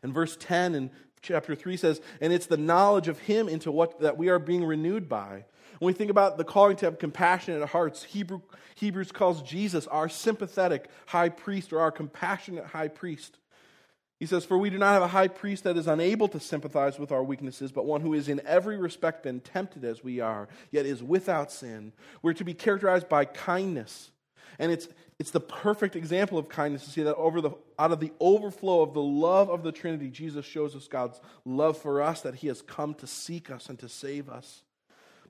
[0.02, 0.90] In verse 10 in
[1.22, 4.64] chapter 3 says, And it's the knowledge of him into what that we are being
[4.64, 5.44] renewed by.
[5.78, 8.42] When we think about the calling to have compassionate hearts, Hebrew,
[8.74, 13.38] Hebrews calls Jesus our sympathetic high priest or our compassionate high priest.
[14.20, 16.98] He says, For we do not have a high priest that is unable to sympathize
[16.98, 20.46] with our weaknesses, but one who is in every respect been tempted as we are,
[20.70, 21.92] yet is without sin.
[22.22, 24.12] We're to be characterized by kindness.
[24.60, 24.86] And it's,
[25.22, 28.82] it's the perfect example of kindness to see that over the, out of the overflow
[28.82, 32.48] of the love of the Trinity, Jesus shows us God's love for us, that he
[32.48, 34.62] has come to seek us and to save us.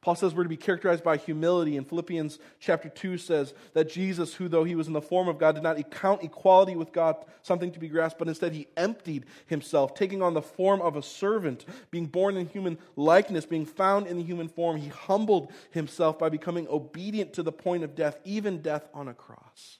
[0.00, 1.76] Paul says we're to be characterized by humility.
[1.76, 5.38] And Philippians chapter 2 says that Jesus, who though he was in the form of
[5.38, 9.26] God, did not count equality with God something to be grasped, but instead he emptied
[9.44, 14.06] himself, taking on the form of a servant, being born in human likeness, being found
[14.06, 14.78] in the human form.
[14.78, 19.12] He humbled himself by becoming obedient to the point of death, even death on a
[19.12, 19.78] cross.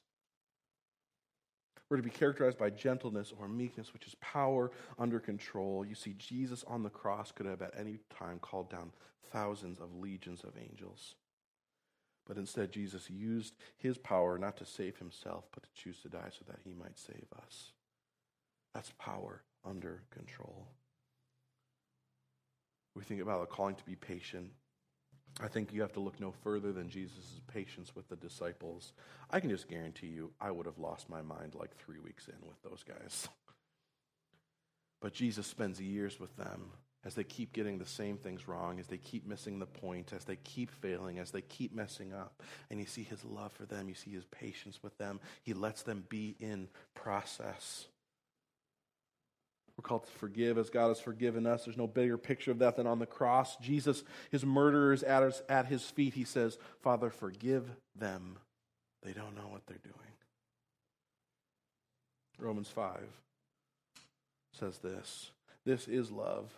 [1.93, 5.85] We're to be characterized by gentleness or meekness, which is power under control.
[5.85, 8.93] You see, Jesus on the cross could have at any time called down
[9.31, 11.17] thousands of legions of angels.
[12.27, 16.31] But instead, Jesus used his power not to save himself, but to choose to die
[16.31, 17.73] so that he might save us.
[18.73, 20.69] That's power under control.
[22.97, 24.49] We think about the calling to be patient.
[25.43, 28.93] I think you have to look no further than Jesus' patience with the disciples.
[29.31, 32.47] I can just guarantee you, I would have lost my mind like three weeks in
[32.47, 33.29] with those guys.
[35.01, 36.71] But Jesus spends years with them
[37.05, 40.25] as they keep getting the same things wrong, as they keep missing the point, as
[40.25, 42.41] they keep failing, as they keep messing up.
[42.71, 45.19] And you see his love for them, you see his patience with them.
[45.43, 47.87] He lets them be in process.
[49.77, 51.65] We're called to forgive as God has forgiven us.
[51.65, 53.57] There's no bigger picture of that than on the cross.
[53.57, 58.39] Jesus, his murderers at his, at his feet, he says, Father, forgive them.
[59.03, 59.97] They don't know what they're doing.
[62.39, 63.01] Romans 5
[64.53, 65.31] says this
[65.65, 66.53] This is love,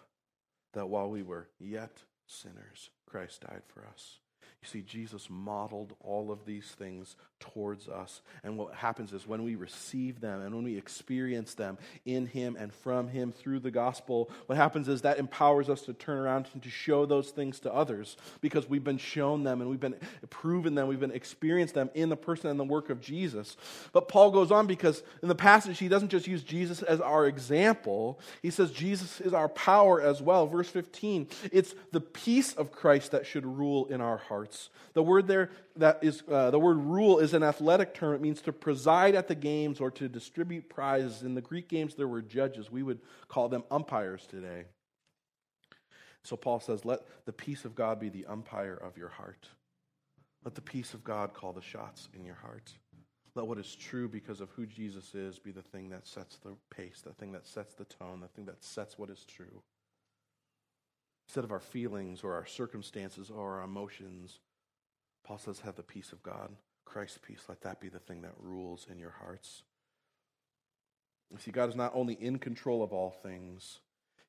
[0.72, 4.18] that while we were yet sinners, Christ died for us.
[4.62, 7.16] You see, Jesus modeled all of these things
[7.52, 8.22] towards us.
[8.42, 12.56] And what happens is when we receive them and when we experience them in Him
[12.58, 16.46] and from Him through the gospel, what happens is that empowers us to turn around
[16.54, 19.96] and to show those things to others because we've been shown them and we've been
[20.30, 23.56] proven them, we've been experienced them in the person and the work of Jesus.
[23.92, 27.26] But Paul goes on because in the passage, he doesn't just use Jesus as our
[27.26, 30.46] example, he says Jesus is our power as well.
[30.46, 35.26] Verse 15, it's the peace of Christ that should rule in our hearts the word
[35.26, 38.14] there that is uh, the word rule is an athletic term.
[38.14, 41.22] It means to preside at the games or to distribute prizes.
[41.22, 42.70] In the Greek games, there were judges.
[42.70, 44.66] We would call them umpires today.
[46.22, 49.48] So Paul says, "Let the peace of God be the umpire of your heart.
[50.44, 52.72] Let the peace of God call the shots in your heart."
[53.34, 56.56] Let what is true because of who Jesus is be the thing that sets the
[56.70, 59.62] pace, the thing that sets the tone, the thing that sets what is true
[61.26, 64.40] instead of our feelings or our circumstances or our emotions.
[65.24, 66.50] Paul says, have the peace of God,
[66.84, 67.44] Christ's peace.
[67.48, 69.62] Let that be the thing that rules in your hearts.
[71.30, 73.80] You see, God is not only in control of all things,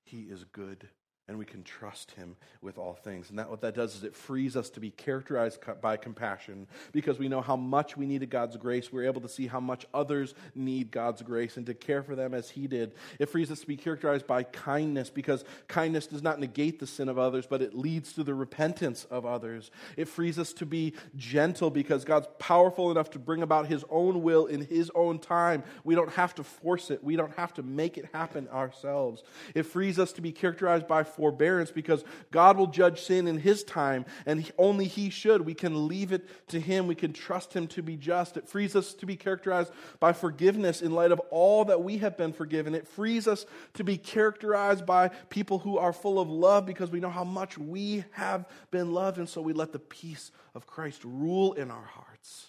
[0.04, 0.90] He is good
[1.28, 3.32] and we can trust him with all things.
[3.32, 7.18] And that what that does is it frees us to be characterized by compassion because
[7.18, 8.94] we know how much we needed God's grace.
[8.94, 12.36] We're able to see how much others need God's grace and to care for them
[12.36, 12.94] as he did.
[13.18, 17.10] It frees us to be characterized by kindness because kindness does not negate the sin
[17.10, 19.72] of others, but it leads to the repentance of others.
[19.98, 24.22] It frees us to be gentle because God's powerful enough to bring about his own
[24.22, 25.64] will in his own time.
[25.84, 27.04] We don't have to force it.
[27.04, 29.24] We don't have to make it happen ourselves.
[29.56, 33.64] It frees us to be characterized by forbearance because God will judge sin in His
[33.64, 35.42] time, and only He should.
[35.42, 36.88] We can leave it to Him.
[36.88, 38.38] We can trust Him to be just.
[38.38, 42.18] It frees us to be characterized by forgiveness in light of all that we have
[42.18, 42.76] been forgiven.
[42.76, 47.00] It frees us to be characterized by people who are full of love because we
[47.00, 51.04] know how much we have been loved, and so we let the peace of Christ
[51.04, 52.48] rule in our hearts.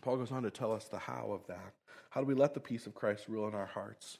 [0.00, 1.74] Paul goes on to tell us the how of that.
[2.10, 4.18] How do we let the peace of Christ rule in our hearts?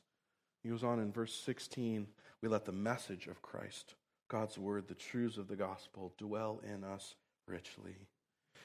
[0.62, 2.06] He goes on in verse 16
[2.42, 3.94] we let the message of Christ,
[4.28, 7.14] God's word, the truths of the gospel, dwell in us
[7.46, 7.96] richly.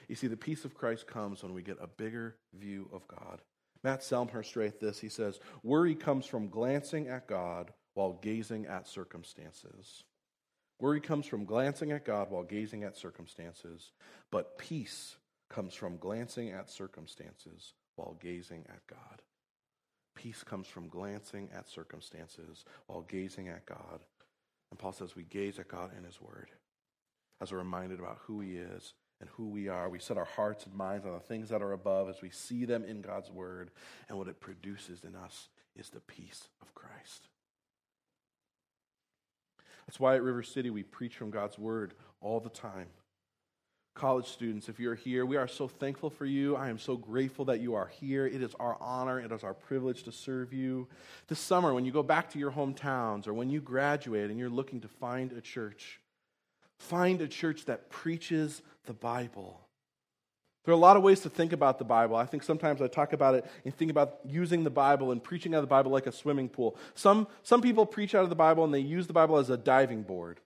[0.07, 3.41] You see, the peace of Christ comes when we get a bigger view of God.
[3.83, 4.99] Matt Smethurst writes this.
[4.99, 10.03] He says, Worry comes from glancing at God while gazing at circumstances.
[10.79, 13.91] Worry comes from glancing at God while gazing at circumstances,
[14.31, 15.17] but peace
[15.49, 19.21] comes from glancing at circumstances while gazing at God.
[20.15, 23.99] Peace comes from glancing at circumstances while gazing at God.
[24.71, 26.51] And Paul says we gaze at God in His Word
[27.41, 29.89] as we're reminded about who He is and who we are.
[29.89, 32.65] We set our hearts and minds on the things that are above as we see
[32.65, 33.71] them in God's Word.
[34.09, 37.29] And what it produces in us is the peace of Christ.
[39.85, 42.87] That's why at River City we preach from God's Word all the time
[43.95, 46.55] college students, if you're here, we are so thankful for you.
[46.57, 48.27] I am so grateful that you are here.
[48.27, 50.87] It is our honor, it is our privilege to serve you.
[51.27, 54.49] This summer, when you go back to your hometowns or when you graduate and you're
[54.49, 56.01] looking to find a church,
[56.77, 59.61] find a church that preaches the Bible.
[60.65, 62.17] There are a lot of ways to think about the Bible.
[62.17, 65.53] I think sometimes I talk about it and think about using the Bible and preaching
[65.53, 66.75] out of the Bible like a swimming pool.
[66.95, 69.57] Some, some people preach out of the Bible and they use the Bible as a
[69.57, 70.41] diving board.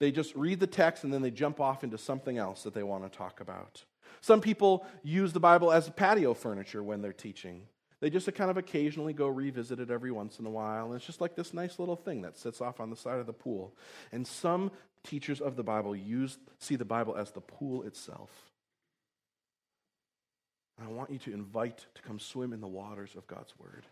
[0.00, 2.82] They just read the text and then they jump off into something else that they
[2.82, 3.84] want to talk about.
[4.20, 7.62] Some people use the Bible as patio furniture when they're teaching.
[8.00, 10.86] They just kind of occasionally go revisit it every once in a while.
[10.86, 13.26] And it's just like this nice little thing that sits off on the side of
[13.26, 13.74] the pool.
[14.12, 14.70] And some
[15.02, 18.30] teachers of the Bible use, see the Bible as the pool itself.
[20.78, 23.84] And I want you to invite to come swim in the waters of God's Word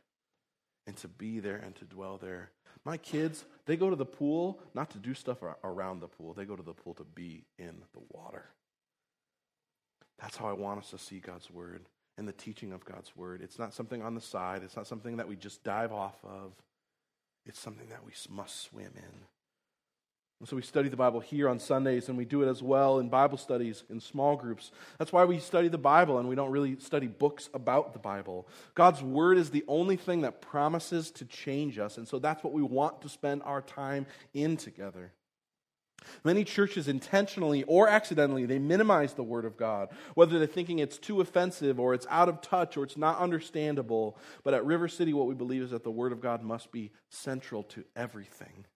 [0.86, 2.50] and to be there and to dwell there
[2.84, 6.44] My kids, they go to the pool not to do stuff around the pool, they
[6.44, 8.44] go to the pool to be in the water.
[10.18, 13.42] That's how I want us to see God's word and the teaching of God's word.
[13.42, 16.52] It's not something on the side, it's not something that we just dive off of,
[17.44, 19.26] it's something that we must swim in.
[20.38, 22.98] And so we study the Bible here on Sundays, and we do it as well
[22.98, 24.70] in Bible studies in small groups.
[24.98, 28.46] That's why we study the Bible and we don't really study books about the Bible.
[28.74, 32.52] God's Word is the only thing that promises to change us, and so that's what
[32.52, 35.12] we want to spend our time in together.
[36.22, 40.98] Many churches intentionally or accidentally they minimize the word of God, whether they're thinking it's
[40.98, 44.16] too offensive or it's out of touch or it's not understandable.
[44.44, 46.92] But at River City what we believe is that the word of God must be
[47.08, 48.66] central to everything.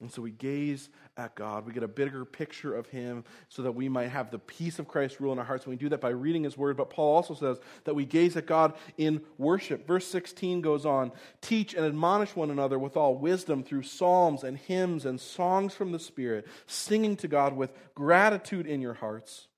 [0.00, 1.66] And so we gaze at God.
[1.66, 4.86] We get a bigger picture of Him so that we might have the peace of
[4.86, 5.64] Christ rule in our hearts.
[5.64, 6.76] And we do that by reading His Word.
[6.76, 9.88] But Paul also says that we gaze at God in worship.
[9.88, 14.56] Verse 16 goes on Teach and admonish one another with all wisdom through psalms and
[14.56, 19.48] hymns and songs from the Spirit, singing to God with gratitude in your hearts.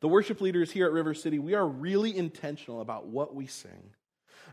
[0.00, 3.90] The worship leaders here at River City, we are really intentional about what we sing.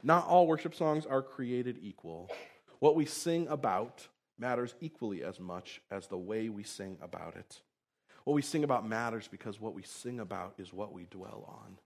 [0.04, 2.30] Not all worship songs are created equal.
[2.80, 4.08] What we sing about
[4.42, 7.62] matters equally as much as the way we sing about it.
[8.26, 11.78] What we sing about matters because what we sing about is what we dwell on.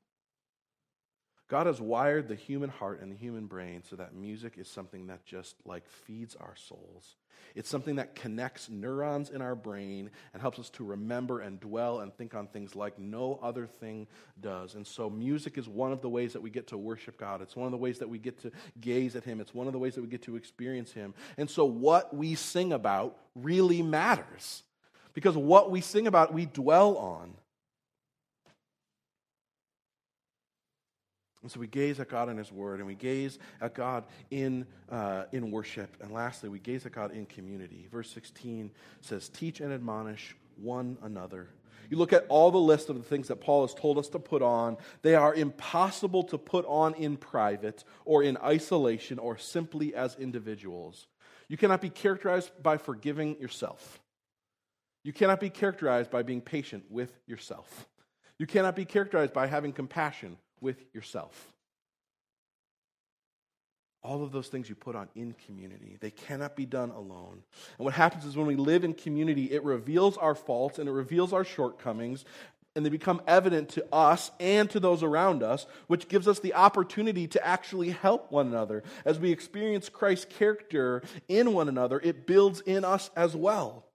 [1.47, 5.07] God has wired the human heart and the human brain so that music is something
[5.07, 7.15] that just like feeds our souls.
[7.53, 11.99] It's something that connects neurons in our brain and helps us to remember and dwell
[11.99, 14.07] and think on things like no other thing
[14.41, 14.75] does.
[14.75, 17.41] And so, music is one of the ways that we get to worship God.
[17.41, 19.39] It's one of the ways that we get to gaze at Him.
[19.39, 21.13] It's one of the ways that we get to experience Him.
[21.37, 24.63] And so, what we sing about really matters
[25.15, 27.33] because what we sing about, we dwell on.
[31.45, 34.65] And so we gaze at God in His Word, and we gaze at God in,
[34.89, 35.95] uh, in worship.
[36.01, 37.87] And lastly, we gaze at God in community.
[37.91, 38.71] Verse 16
[39.01, 41.49] says, Teach and admonish one another.
[41.91, 44.17] You look at all the list of the things that Paul has told us to
[44.17, 49.93] put on, they are impossible to put on in private or in isolation or simply
[49.93, 51.05] as individuals.
[51.47, 54.01] You cannot be characterized by forgiving yourself.
[55.03, 57.87] You cannot be characterized by being patient with yourself.
[58.39, 61.53] You cannot be characterized by having compassion with yourself.
[64.03, 65.97] All of those things you put on in community.
[65.99, 67.43] They cannot be done alone.
[67.77, 70.91] And what happens is when we live in community, it reveals our faults and it
[70.91, 72.25] reveals our shortcomings,
[72.75, 76.55] and they become evident to us and to those around us, which gives us the
[76.55, 78.83] opportunity to actually help one another.
[79.05, 83.85] As we experience Christ's character in one another, it builds in us as well.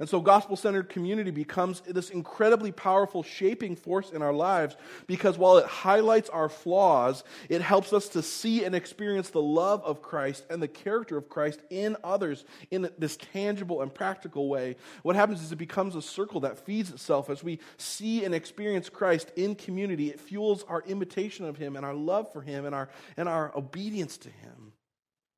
[0.00, 4.74] And so, gospel centered community becomes this incredibly powerful shaping force in our lives
[5.06, 9.84] because while it highlights our flaws, it helps us to see and experience the love
[9.84, 14.76] of Christ and the character of Christ in others in this tangible and practical way.
[15.02, 17.28] What happens is it becomes a circle that feeds itself.
[17.28, 21.84] As we see and experience Christ in community, it fuels our imitation of Him and
[21.84, 22.88] our love for Him and our,
[23.18, 24.72] and our obedience to Him.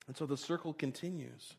[0.06, 1.54] And so the circle continues.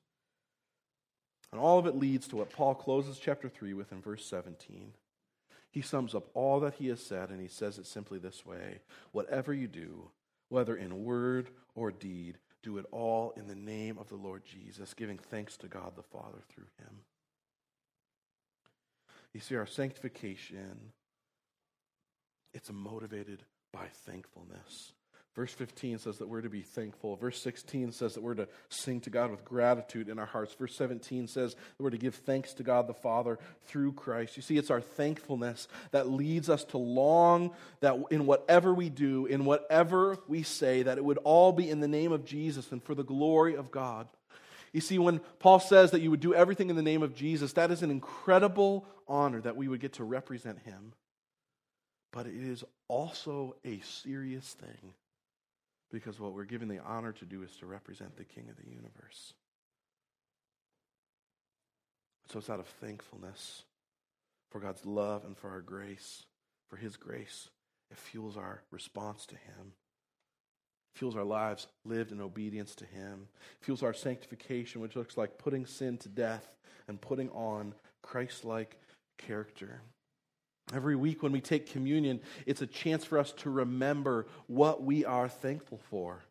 [1.54, 4.94] And all of it leads to what Paul closes chapter 3 with in verse 17.
[5.70, 8.80] He sums up all that he has said, and he says it simply this way
[9.12, 10.10] Whatever you do,
[10.50, 14.96] whether in word or deed, do it all in the name of the Lord Jesus,
[14.96, 17.02] giving thanks to God the Father through him.
[19.32, 20.92] You see, our sanctification,
[22.52, 24.94] it's motivated by thankfulness.
[25.36, 27.16] Verse 15 says that we're to be thankful.
[27.16, 30.54] Verse 16 says that we're to sing to God with gratitude in our hearts.
[30.54, 34.38] Verse 17 says that we're to give thanks to God the Father through Christ.
[34.38, 39.26] You see, it's our thankfulness that leads us to long that in whatever we do,
[39.26, 42.84] in whatever we say, that it would all be in the name of Jesus and
[42.84, 44.08] for the glory of God.
[44.72, 47.54] You see, when Paul says that you would do everything in the name of Jesus,
[47.54, 50.94] that is an incredible honor that we would get to represent him.
[52.12, 54.94] But it is also a serious thing
[55.94, 58.70] because what we're given the honor to do is to represent the King of the
[58.70, 59.34] universe.
[62.32, 63.62] So it's out of thankfulness
[64.50, 66.24] for God's love and for our grace,
[66.68, 67.50] for His grace.
[67.92, 69.74] It fuels our response to Him,
[70.96, 73.28] it fuels our lives lived in obedience to Him,
[73.60, 76.56] it fuels our sanctification, which looks like putting sin to death
[76.88, 78.80] and putting on Christ like
[79.20, 79.82] character.
[80.72, 85.04] Every week when we take communion, it's a chance for us to remember what we
[85.04, 86.24] are thankful for.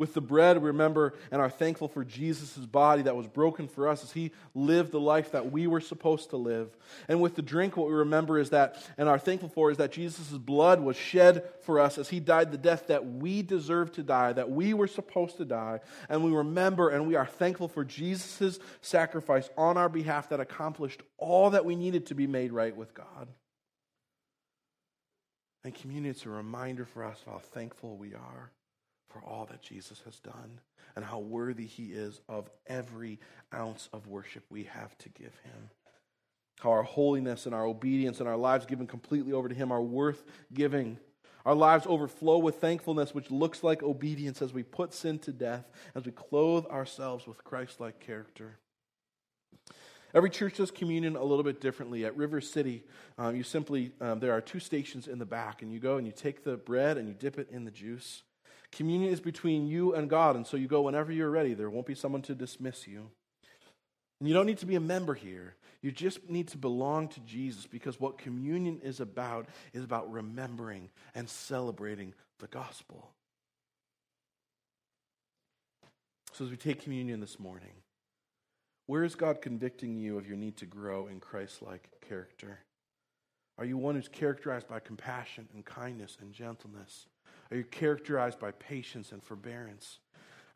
[0.00, 3.86] With the bread, we remember and are thankful for Jesus' body that was broken for
[3.86, 6.74] us as he lived the life that we were supposed to live.
[7.06, 9.92] And with the drink, what we remember is that, and are thankful for, is that
[9.92, 14.02] Jesus' blood was shed for us as he died the death that we deserved to
[14.02, 15.80] die, that we were supposed to die.
[16.08, 21.02] And we remember and we are thankful for Jesus' sacrifice on our behalf that accomplished
[21.18, 23.28] all that we needed to be made right with God.
[25.64, 28.50] And communion is a reminder for us of how thankful we are
[29.08, 30.60] for all that Jesus has done
[30.96, 33.18] and how worthy he is of every
[33.54, 35.70] ounce of worship we have to give him.
[36.60, 39.82] How our holiness and our obedience and our lives given completely over to him are
[39.82, 40.98] worth giving.
[41.44, 45.70] Our lives overflow with thankfulness, which looks like obedience as we put sin to death,
[45.94, 48.58] as we clothe ourselves with Christ like character.
[50.12, 52.04] Every church does communion a little bit differently.
[52.04, 52.82] At River City,
[53.16, 56.06] um, you simply, um, there are two stations in the back, and you go and
[56.06, 58.22] you take the bread and you dip it in the juice.
[58.72, 61.54] Communion is between you and God, and so you go whenever you're ready.
[61.54, 63.10] There won't be someone to dismiss you.
[64.20, 65.56] And you don't need to be a member here.
[65.82, 70.90] You just need to belong to Jesus because what communion is about is about remembering
[71.14, 73.10] and celebrating the gospel.
[76.32, 77.72] So, as we take communion this morning,
[78.90, 82.58] where is God convicting you of your need to grow in Christ like character?
[83.56, 87.06] Are you one who's characterized by compassion and kindness and gentleness?
[87.52, 90.00] Are you characterized by patience and forbearance?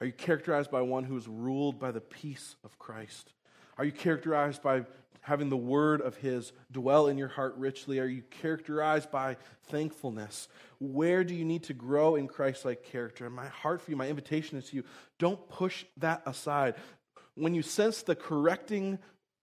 [0.00, 3.32] Are you characterized by one who is ruled by the peace of Christ?
[3.78, 4.84] Are you characterized by
[5.20, 8.00] having the word of His dwell in your heart richly?
[8.00, 9.36] Are you characterized by
[9.68, 10.48] thankfulness?
[10.80, 13.26] Where do you need to grow in Christ like character?
[13.26, 14.84] And my heart for you, my invitation is to you
[15.20, 16.74] don't push that aside.
[17.34, 18.98] When you sense the correcting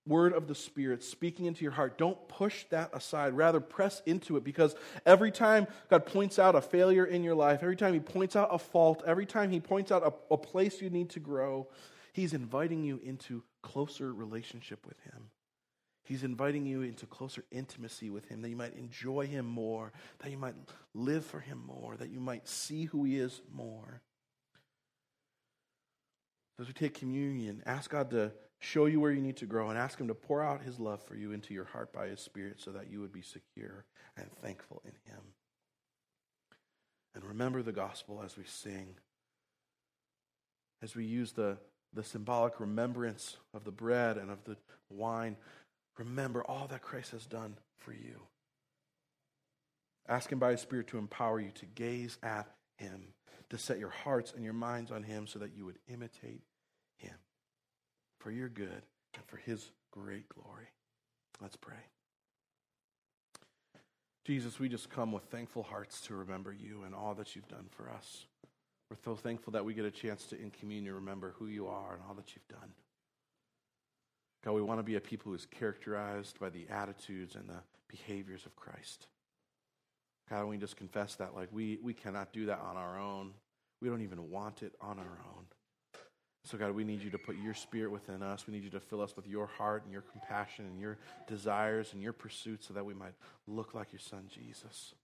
[0.07, 3.33] word of the Spirit speaking into your heart, don't push that aside.
[3.33, 4.75] Rather, press into it because
[5.05, 8.49] every time God points out a failure in your life, every time He points out
[8.51, 11.67] a fault, every time He points out a, a place you need to grow,
[12.13, 15.29] He's inviting you into closer relationship with Him.
[16.03, 20.31] He's inviting you into closer intimacy with Him, that you might enjoy Him more, that
[20.31, 20.55] you might
[20.93, 24.01] live for Him more, that you might see who He is more.
[26.61, 29.79] As we take communion, ask God to show you where you need to grow, and
[29.79, 32.61] ask Him to pour out His love for you into your heart by His Spirit
[32.61, 33.83] so that you would be secure
[34.15, 35.21] and thankful in Him.
[37.15, 38.89] And remember the gospel as we sing,
[40.83, 41.57] as we use the,
[41.93, 44.55] the symbolic remembrance of the bread and of the
[44.91, 45.37] wine.
[45.97, 48.21] Remember all that Christ has done for you.
[50.07, 52.47] Ask Him by His Spirit to empower you to gaze at
[52.77, 53.15] Him,
[53.49, 56.43] to set your hearts and your minds on Him so that you would imitate
[58.21, 58.83] for your good
[59.15, 60.67] and for his great glory.
[61.41, 61.75] Let's pray.
[64.25, 67.65] Jesus, we just come with thankful hearts to remember you and all that you've done
[67.71, 68.25] for us.
[68.89, 71.93] We're so thankful that we get a chance to, in communion, remember who you are
[71.93, 72.71] and all that you've done.
[74.43, 77.61] God, we want to be a people who is characterized by the attitudes and the
[77.87, 79.07] behaviors of Christ.
[80.29, 83.31] God, we just confess that like we, we cannot do that on our own.
[83.81, 85.45] We don't even want it on our own.
[86.45, 88.47] So, God, we need you to put your spirit within us.
[88.47, 91.93] We need you to fill us with your heart and your compassion and your desires
[91.93, 93.13] and your pursuits so that we might
[93.47, 94.95] look like your son, Jesus.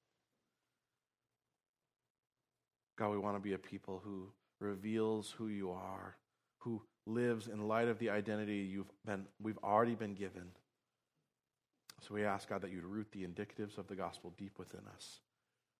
[2.97, 4.29] God, we want to be a people who
[4.59, 6.15] reveals who you are,
[6.59, 10.49] who lives in light of the identity you've been, we've already been given.
[12.01, 15.19] So we ask, God, that you'd root the indicatives of the gospel deep within us.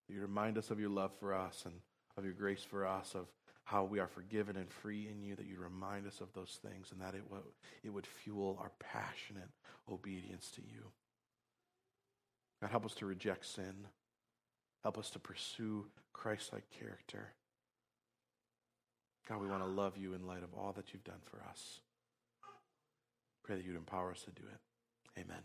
[0.08, 1.74] That you remind us of your love for us and
[2.16, 3.26] of your grace for us, of
[3.68, 6.88] how we are forgiven and free in you, that you remind us of those things
[6.94, 7.24] and that it,
[7.84, 9.50] it would fuel our passionate
[9.92, 10.86] obedience to you.
[12.62, 13.88] God, help us to reject sin.
[14.84, 17.34] Help us to pursue Christ like character.
[19.28, 21.82] God, we want to love you in light of all that you've done for us.
[23.44, 25.20] Pray that you'd empower us to do it.
[25.20, 25.42] Amen.